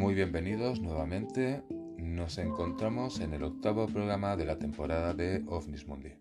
[0.00, 1.62] Muy bienvenidos nuevamente.
[1.98, 6.12] Nos encontramos en el octavo programa de la temporada de OVNIS Mundi.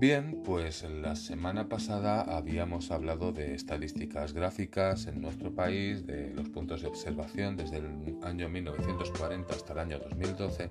[0.00, 6.48] Bien, pues la semana pasada habíamos hablado de estadísticas gráficas en nuestro país, de los
[6.48, 10.70] puntos de observación desde el año 1940 hasta el año 2012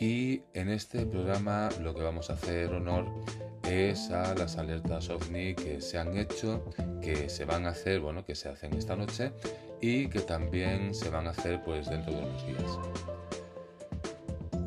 [0.00, 3.04] y en este programa lo que vamos a hacer honor
[3.70, 6.64] es a las alertas OVNI que se han hecho,
[7.00, 9.32] que se van a hacer, bueno, que se hacen esta noche
[9.80, 12.78] y que también se van a hacer pues dentro de unos días.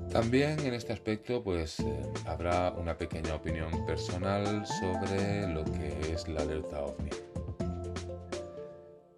[0.10, 6.28] También en este aspecto pues eh, habrá una pequeña opinión personal sobre lo que es
[6.28, 7.10] la alerta OVNI.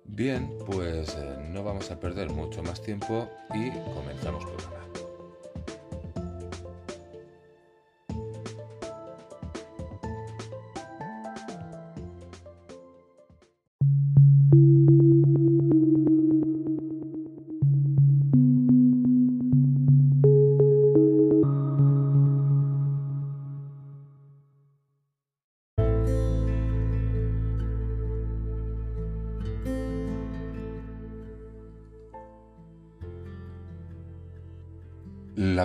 [0.06, 4.95] Bien, pues eh, no vamos a perder mucho más tiempo y comenzamos programa.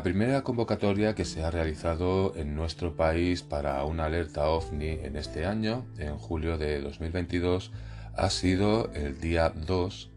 [0.00, 5.14] La primera convocatoria que se ha realizado en nuestro país para una alerta OVNI en
[5.14, 7.70] este año, en julio de 2022,
[8.16, 10.10] ha sido el día 2.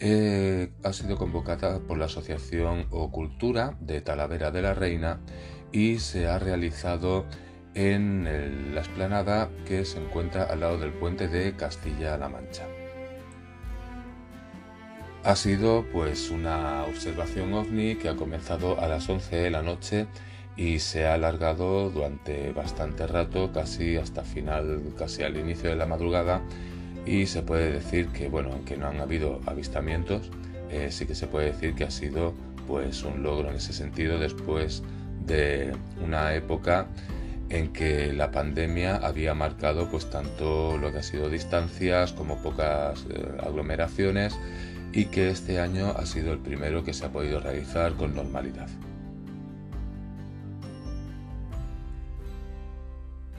[0.00, 5.20] Eh, ha sido convocada por la Asociación Ocultura de Talavera de la Reina
[5.70, 7.24] y se ha realizado
[7.74, 12.66] en la esplanada que se encuentra al lado del puente de Castilla-La Mancha.
[15.24, 20.06] Ha sido pues una observación ovni que ha comenzado a las 11 de la noche
[20.56, 25.86] y se ha alargado durante bastante rato, casi hasta final, casi al inicio de la
[25.86, 26.42] madrugada.
[27.06, 30.28] Y se puede decir que bueno, aunque no han habido avistamientos,
[30.70, 32.34] eh, sí que se puede decir que ha sido
[32.66, 34.82] pues un logro en ese sentido después
[35.24, 35.72] de
[36.04, 36.88] una época
[37.48, 43.06] en que la pandemia había marcado pues tanto lo que ha sido distancias como pocas
[43.10, 44.36] eh, aglomeraciones
[44.92, 48.68] y que este año ha sido el primero que se ha podido realizar con normalidad.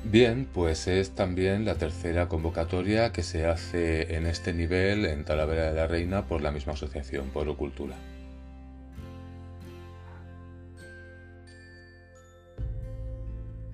[0.06, 5.72] Bien, pues es también la tercera convocatoria que se hace en este nivel en Talavera
[5.72, 7.96] de la Reina por la misma asociación, por Cultura.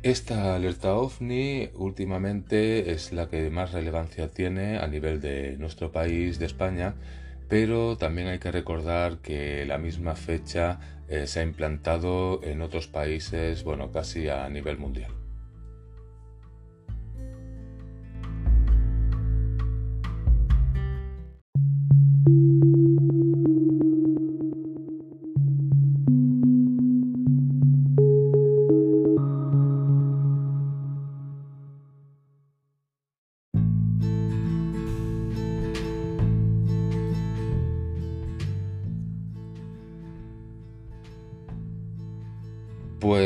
[0.02, 6.40] Esta alerta OVNI últimamente es la que más relevancia tiene a nivel de nuestro país,
[6.40, 6.96] de España,
[7.50, 10.80] pero también hay que recordar que la misma fecha
[11.10, 15.12] eh, se ha implantado en otros países, bueno, casi a nivel mundial.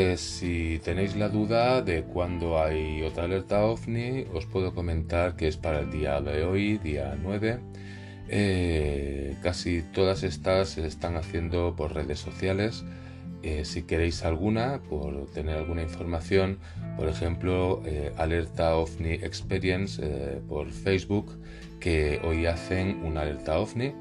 [0.06, 5.48] Pues si tenéis la duda de cuándo hay otra alerta ovni, os puedo comentar que
[5.48, 7.58] es para el día de hoy, día 9.
[8.28, 12.84] Eh, casi todas estas se están haciendo por redes sociales.
[13.42, 16.58] Eh, si queréis alguna, por tener alguna información,
[16.98, 20.02] por ejemplo, eh, Alerta OVNI Experience
[20.46, 21.40] por Facebook,
[21.80, 23.94] que hoy hacen una alerta OVNI.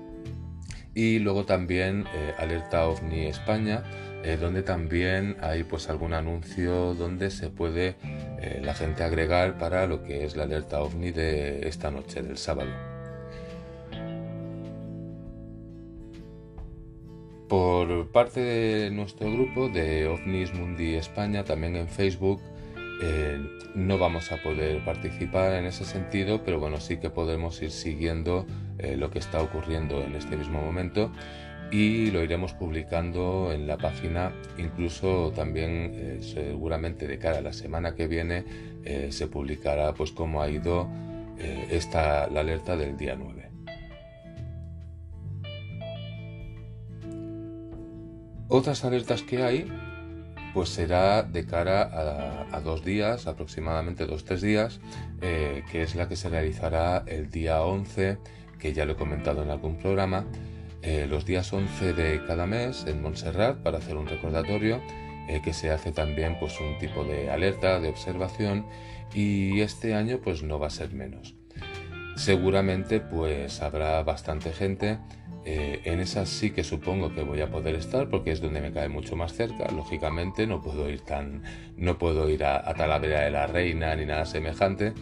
[0.96, 2.04] Y luego también
[2.38, 3.84] Alerta OVNI España,
[4.24, 7.96] eh, donde también hay pues algún anuncio donde se puede
[8.40, 12.38] eh, la gente agregar para lo que es la alerta ovni de esta noche del
[12.38, 12.70] sábado.
[17.50, 22.42] Por parte de nuestro grupo de OVNIS Mundi España, también en Facebook,
[23.04, 23.38] eh,
[23.76, 28.46] no vamos a poder participar en ese sentido, pero bueno, sí que podemos ir siguiendo
[28.98, 31.12] lo que está ocurriendo en este mismo momento
[31.74, 37.52] y lo iremos publicando en la página, incluso también eh, seguramente de cara a la
[37.52, 38.46] semana que viene
[38.86, 40.88] eh, se publicará pues cómo ha ido
[41.40, 43.50] eh, esta, la alerta del día 9.
[48.50, 49.66] Otras alertas que hay
[50.54, 54.80] pues será de cara a, a dos días, aproximadamente dos tres días,
[55.20, 58.20] que es la que se realizará el día 11,
[58.60, 60.28] que ya lo he comentado en algún programa,
[60.84, 64.82] eh, los días 11 de cada mes en Montserrat para hacer un recordatorio
[65.28, 68.66] eh, que se hace también pues un tipo de alerta de observación
[69.14, 71.36] y este año pues no va a ser menos
[72.16, 75.00] seguramente pues habrá bastante gente.
[75.46, 78.72] Eh, en esas sí que supongo que voy a poder estar porque es donde me
[78.72, 79.70] cae mucho más cerca.
[79.72, 81.44] Lógicamente no puedo ir tan,
[81.76, 84.94] no puedo ir a, Talavera de la Reina ni nada semejante.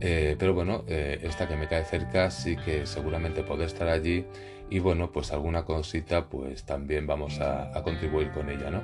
[0.00, 4.26] Eh, pero bueno, eh, esta que me cae cerca sí que seguramente podré estar allí
[4.70, 8.82] y bueno, pues alguna cosita pues también vamos a, contribuir con ella, ¿no?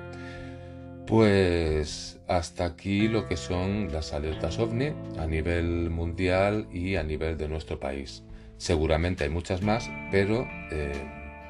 [1.06, 7.36] Pues hasta aquí lo que son las alertas ovni a nivel mundial y a nivel
[7.36, 8.22] de nuestro país.
[8.56, 10.92] Seguramente hay muchas más, pero eh,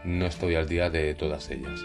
[0.04, 1.80] no estoy al día de todas ellas.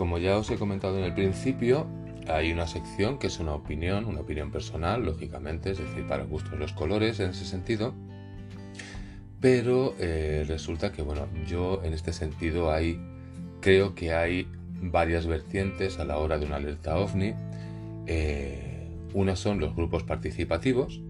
[0.00, 1.86] Como ya os he comentado en el principio,
[2.26, 6.58] hay una sección que es una opinión, una opinión personal, lógicamente, es decir, para gustos
[6.58, 7.92] los colores en ese sentido.
[9.42, 12.98] Pero eh, resulta que, bueno, yo en este sentido hay,
[13.60, 14.48] creo que hay
[14.80, 17.34] varias vertientes a la hora de una alerta ovni.
[18.06, 21.02] Eh, unas son los grupos participativos,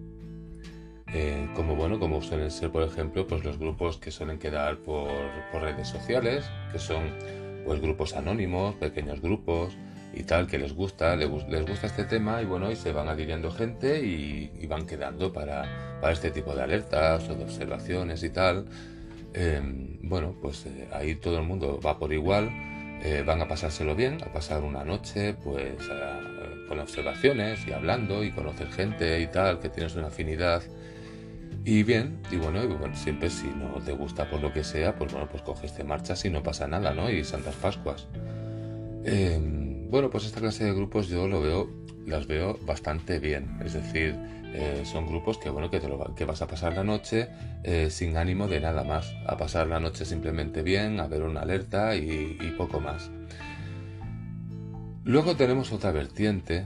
[1.14, 5.12] eh, como bueno, como suelen ser, por ejemplo, pues los grupos que suelen quedar por,
[5.52, 7.04] por redes sociales, que son
[7.65, 9.77] pues grupos anónimos, pequeños grupos
[10.12, 13.51] y tal, que les gusta, les, gusta este tema y bueno, y se van adhiriendo
[13.51, 18.67] gente y, van quedando para, este tipo de alertas o de observaciones y tal.
[19.35, 22.51] Em, bueno, pues eh, ahí todo el mundo va por igual,
[23.03, 25.75] eh, van a pasárselo bien, a pasar una noche pues
[26.69, 30.62] con observaciones y hablando y conocer gente y tal, que tienes una afinidad
[31.65, 32.61] y bien, y bueno,
[32.95, 36.25] siempre si no te gusta por lo que sea, pues bueno, pues coges, te marchas
[36.25, 37.11] y no pasa nada, ¿no?
[37.11, 38.07] Y Santas Pascuas.
[39.05, 41.71] Em, bueno, pues esta clase de grupos yo lo veo,
[42.07, 43.59] las veo bastante bien.
[43.62, 44.17] Es decir,
[44.55, 47.29] eh, son grupos que bueno, que, te lo, que vas a pasar la noche
[47.62, 49.12] eh, sin ánimo de nada más.
[49.27, 53.11] A pasar la noche simplemente bien, a ver una alerta y, y poco más.
[55.05, 56.65] Luego tenemos otra vertiente.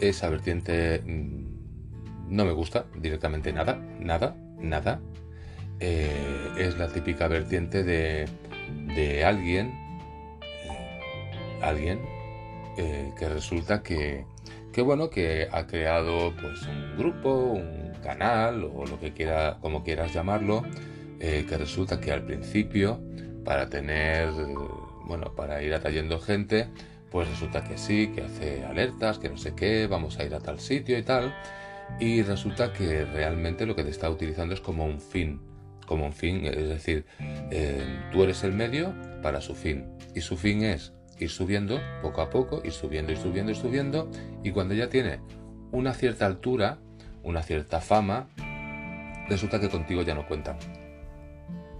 [0.00, 1.41] Esa vertiente mm,
[2.32, 5.00] no me gusta directamente nada, nada, nada.
[5.80, 8.26] Eh, es la típica vertiente de,
[8.94, 9.72] de alguien,
[10.64, 12.00] eh, alguien
[12.78, 14.24] eh, que resulta que,
[14.72, 19.84] que, bueno, que ha creado pues un grupo, un canal o lo que quiera, como
[19.84, 20.64] quieras llamarlo,
[21.20, 23.00] que resulta que al principio
[23.44, 24.28] para tener,
[25.04, 26.66] bueno, para ir atrayendo gente,
[27.12, 30.40] pues resulta que sí, que hace alertas, que no sé qué, vamos a ir a
[30.40, 31.32] tal sitio y tal
[32.00, 35.40] y resulta que realmente lo que te está utilizando es como un fin,
[35.86, 37.06] como un fin, es decir,
[37.50, 42.22] eh, tú eres el medio para su fin y su fin es ir subiendo poco
[42.22, 44.10] a poco, ir subiendo y subiendo y subiendo
[44.42, 45.20] y cuando ya tiene
[45.70, 46.78] una cierta altura,
[47.22, 48.28] una cierta fama,
[49.28, 50.58] resulta que contigo ya no cuenta.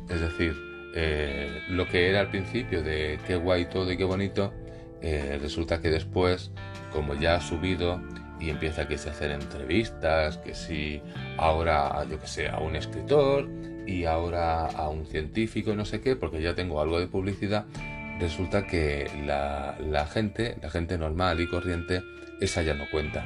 [0.08, 0.54] Es decir,
[0.94, 4.52] eh, lo que era al principio de qué guay todo y qué bonito,
[5.00, 6.52] eh, resulta que después,
[6.92, 8.00] como ya ha subido
[8.42, 11.00] y empieza que se hacen entrevistas, que si
[11.38, 13.48] ahora, yo que sé, a un escritor
[13.86, 17.66] y ahora a un científico, no sé qué, porque ya tengo algo de publicidad,
[18.18, 22.02] resulta que la, gente, la gente normal y corriente,
[22.40, 23.24] esa ya no cuenta.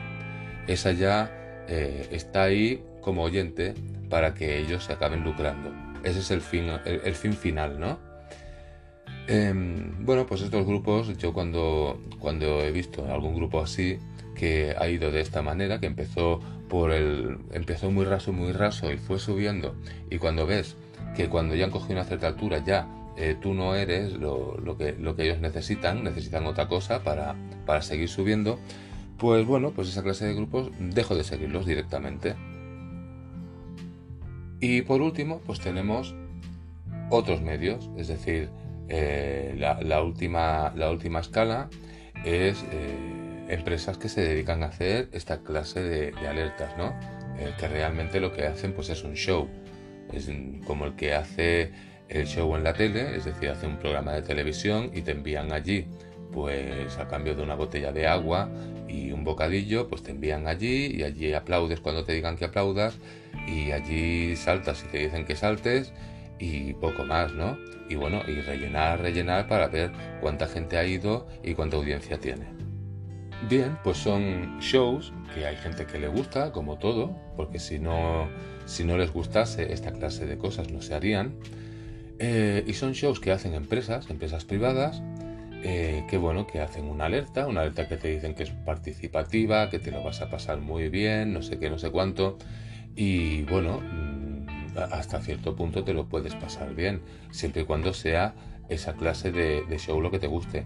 [0.67, 3.73] Esa ya eh, está ahí como oyente
[4.11, 5.73] para que ellos se acaben lucrando.
[6.05, 7.99] Ese es el fin, el, fin final, ¿no?
[9.29, 13.99] Em, bueno, pues estos grupos, yo cuando, cuando he visto algún grupo así,
[14.38, 18.93] que ha ido de esta manera, que empezó por el empezó muy raso, muy raso
[18.93, 19.75] y fue subiendo
[20.11, 20.76] y cuando ves
[21.16, 24.93] que cuando ya han cogido una cierta altura ya eh, tú no eres lo, que,
[24.93, 28.59] lo que ellos necesitan, necesitan otra cosa para, para seguir subiendo,
[29.16, 32.35] pues bueno, pues esa clase de grupos dejo de seguirlos directamente.
[34.61, 36.14] Y por último, pues tenemos
[37.09, 38.50] otros medios, es decir,
[38.88, 41.71] eh, la, última, la última escala
[42.25, 43.15] es eh,
[43.49, 46.95] empresas que se dedican a hacer esta clase de, alertas, ¿no?
[47.38, 49.49] Eh, que realmente lo que hacen pues es un show,
[50.12, 50.31] es
[50.67, 51.73] como el que hace
[52.09, 55.53] el show en la tele, es decir, hace un programa de televisión y te envían
[55.53, 55.87] allí,
[56.33, 58.50] pues a cambio de una botella de agua
[58.88, 62.99] y un bocadillo, pues te envían allí y allí aplaudes cuando te digan que aplaudas
[63.47, 65.93] y allí saltas y te dicen que saltes
[66.38, 67.59] y poco más, ¿no?
[67.88, 72.65] Y bueno, y rellenar, rellenar para ver cuánta gente ha ido y cuánta audiencia tiene.
[73.43, 78.28] Bien, pues son shows que hay gente que le gusta, como todo, porque si no,
[78.64, 81.35] si no les gustase esta clase de cosas no se harían.
[82.19, 85.02] Eh, y son shows que hacen empresas, empresas privadas,
[85.62, 89.69] eh, que bueno, que hacen una alerta, una alerta que te dicen que es participativa,
[89.69, 92.38] que te lo vas a pasar muy bien, no sé qué, no sé cuánto.
[92.97, 98.35] Y bueno, mm, hasta cierto punto te lo puedes pasar bien, siempre y cuando sea
[98.71, 100.64] esa clase de show lo que te guste.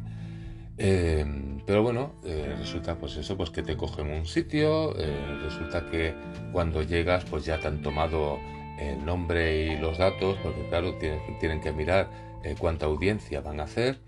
[0.83, 5.85] Em, pero bueno, eh, resulta pues eso, pues que te cogen un sitio, eh, resulta
[5.91, 6.15] que
[6.53, 8.39] cuando llegas pues ya te han tomado
[8.79, 12.09] el nombre y los datos, porque claro, tienen, tienen que mirar
[12.43, 13.99] eh, cuánta audiencia van a hacer.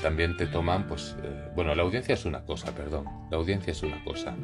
[0.00, 1.14] también te toman, pues,
[1.54, 4.34] bueno, la audiencia es una cosa, perdón, la audiencia es una cosa.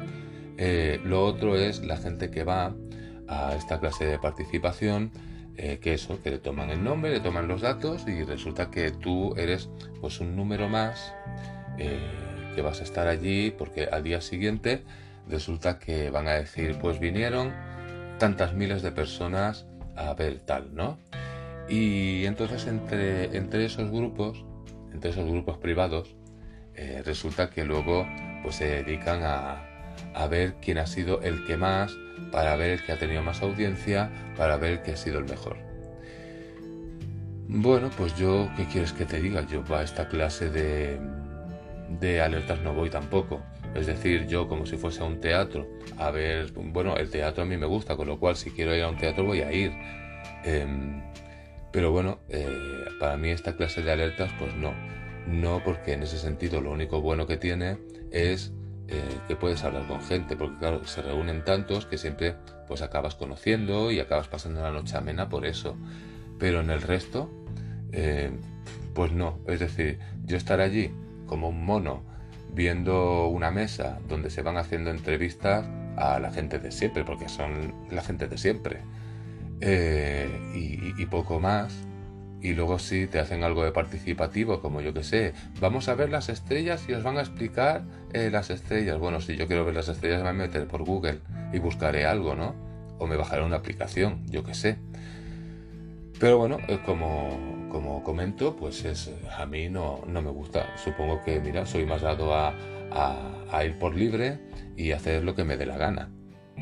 [1.03, 2.75] lo otro es la gente que va
[3.27, 5.11] a esta clase de participación
[5.57, 8.91] eh, que eso, que le toman el nombre, le toman los datos y resulta que
[8.91, 9.69] tú eres
[10.01, 11.13] pues un número más
[11.79, 11.99] eh,
[12.55, 14.83] que vas a estar allí porque al día siguiente
[15.27, 17.53] resulta que van a decir pues vinieron
[18.19, 20.99] tantas miles de personas a ver tal, ¿no?
[21.67, 24.45] Y entonces entre, entre esos grupos,
[24.93, 26.15] entre esos grupos privados,
[26.75, 28.07] eh, resulta que luego
[28.43, 29.66] pues se dedican a,
[30.17, 31.95] a ver quién ha sido el que más,
[32.31, 35.25] para ver el que ha tenido más audiencia, para ver el que ha sido el
[35.25, 35.57] mejor.
[37.47, 39.45] Bueno, pues yo, ¿qué quieres que te diga?
[39.47, 40.99] Yo a esta clase de,
[41.99, 43.41] de alertas no voy tampoco.
[43.75, 47.45] Es decir, yo como si fuese a un teatro, a ver, bueno, el teatro a
[47.45, 49.71] mí me gusta, con lo cual si quiero ir a un teatro voy a ir.
[50.43, 51.03] Em,
[51.71, 52.47] pero bueno, eh,
[52.99, 54.73] para mí esta clase de alertas, pues no.
[55.27, 57.77] No porque en ese sentido lo único bueno que tiene
[58.11, 58.51] es
[58.87, 62.35] eh, que puedes hablar con gente, porque claro, se reúnen tantos que siempre
[62.67, 65.75] pues acabas conociendo y acabas pasando la noche amena por eso.
[66.39, 67.29] Pero en el resto,
[67.91, 68.31] eh,
[68.93, 69.39] pues no.
[69.47, 70.91] Es decir, yo estar allí
[71.25, 72.03] como un mono
[72.53, 75.67] viendo una mesa donde se van haciendo entrevistas
[75.97, 78.79] a la gente de siempre, porque son la gente de siempre.
[79.59, 80.29] Eh,
[80.97, 81.73] y, poco más,
[82.41, 86.09] y luego si te hacen algo de participativo, como yo que sé, vamos a ver
[86.09, 88.99] las estrellas y os van a explicar eh, las estrellas.
[88.99, 91.19] Bueno, si yo quiero ver las estrellas me voy a meter por Google
[91.51, 92.55] y buscaré algo, ¿no?
[92.99, 94.77] O me bajaré una aplicación, yo que sé.
[96.19, 100.75] Pero bueno, eh, como, como comento, pues es, a mí no, no me gusta.
[100.77, 102.53] Supongo que, mira, soy más dado a,
[103.51, 104.39] a ir por libre
[104.75, 106.11] y hacer lo que me dé la gana.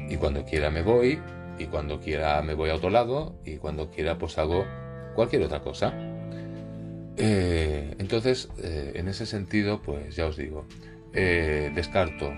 [0.09, 1.21] Y cuando quiera me voy,
[1.57, 4.65] y cuando quiera me voy a otro lado, y cuando quiera pues hago
[5.15, 5.93] cualquier otra cosa.
[7.17, 10.65] Eh, entonces, eh, en ese sentido, pues ya os digo,
[11.13, 12.33] eh, descarto,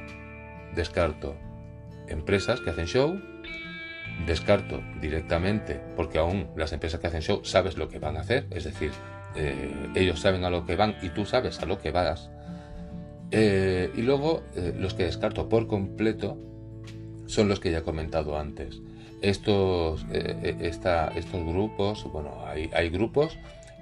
[0.76, 1.36] descarto
[2.08, 3.20] empresas que hacen show,
[4.26, 8.48] descarto directamente, porque aún las empresas que hacen show sabes lo que van a hacer,
[8.52, 8.92] es decir,
[9.94, 12.32] ellos saben a lo que van y tú sabes a lo que vas.
[13.32, 14.44] y luego
[14.80, 16.40] los que descarto por completo
[17.28, 18.82] son los que ya he comentado antes
[19.22, 20.72] estos, eh, eh,
[21.16, 23.38] estos grupos, bueno, hay, hay, grupos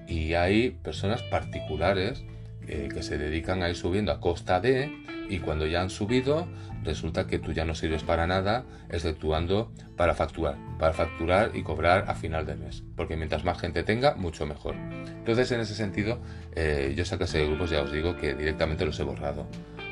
[0.08, 2.24] y hay personas particulares
[2.68, 4.92] eh, que se dedican a ir subiendo a costa de
[5.30, 6.48] y cuando ya han subido
[6.84, 12.06] resulta que tú ya no sirves para nada exceptuando para facturar, para facturar y cobrar
[12.08, 14.76] a final del mes, porque mientras más gente tenga, mucho mejor.
[14.76, 16.20] Entonces en ese sentido,
[16.56, 19.48] yo esa clase de grupos ya os digo que directamente los he borrado.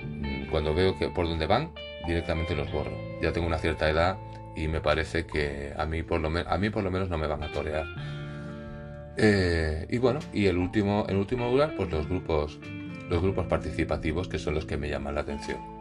[0.06, 1.72] Mm, cuando veo que por dónde van,
[2.06, 2.96] directamente los borro.
[3.22, 4.18] Ya tengo una cierta edad
[4.56, 7.28] y me parece que a mí por lo, a mí por lo menos no me
[7.28, 7.86] van a torear.
[9.18, 12.60] Eh, y bueno, y el último, el último lugar, pues los grupos,
[13.10, 15.73] los grupos participativos que son los que me llaman la atención.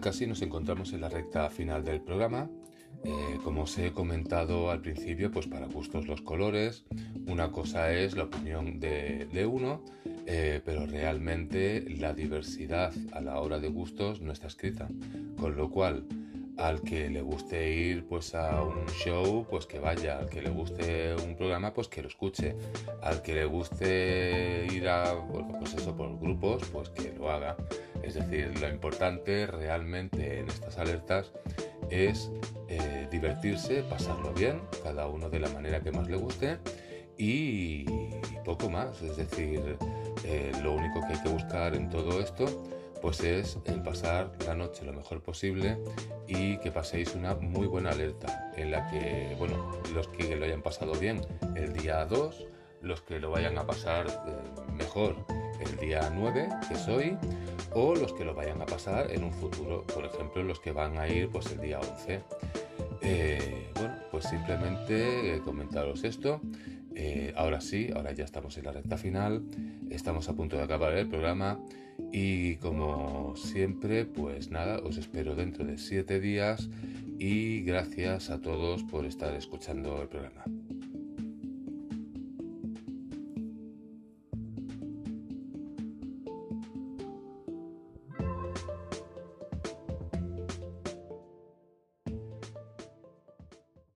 [0.00, 2.50] Casi nos encontramos en la recta final del programa.
[3.04, 6.84] Eh, como os he comentado al principio, pues para gustos los colores.
[7.26, 9.82] Una cosa es la opinión de, uno,
[10.26, 14.88] eh, pero realmente la diversidad a la hora de gustos no está escrita.
[15.36, 16.04] Con lo cual,
[16.58, 20.50] al que le guste ir pues a un show, pues que vaya, al que le
[20.50, 22.56] guste un programa, pues que lo escuche,
[23.02, 25.14] al que le guste ir a
[25.58, 27.56] pues eso por grupos, pues que lo haga.
[28.02, 31.32] Es decir, lo importante realmente en estas alertas
[31.90, 32.30] es
[32.68, 36.58] eh, divertirse, pasarlo bien, cada uno de la manera que más le guste
[37.18, 37.84] y
[38.44, 39.02] poco más.
[39.02, 39.76] Es decir,
[40.24, 42.46] eh, lo único que hay que buscar en todo esto
[43.00, 45.78] pues es el pasar la noche lo mejor posible
[46.26, 50.62] y que paséis una muy buena alerta en la que, bueno, los que lo hayan
[50.62, 51.20] pasado bien
[51.54, 52.46] el día 2,
[52.82, 55.16] los que lo vayan a pasar eh, mejor
[55.60, 57.16] el día 9, que es hoy,
[57.72, 60.98] o los que lo vayan a pasar en un futuro, por ejemplo, los que van
[60.98, 62.22] a ir pues el día 11.
[63.02, 66.40] Eh, bueno, pues simplemente eh, comentaros esto.
[66.98, 69.44] Eh, ahora sí, ahora ya estamos en la recta final,
[69.90, 71.60] estamos a punto de acabar el programa
[72.10, 76.70] y como siempre, pues nada, os espero dentro de siete días
[77.18, 80.44] y gracias a todos por estar escuchando el programa.